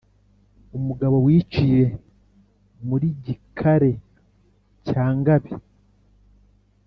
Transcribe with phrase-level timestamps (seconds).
[0.77, 1.83] umugabo wiciye
[2.87, 3.91] muri gikare
[4.87, 5.51] cya ngabe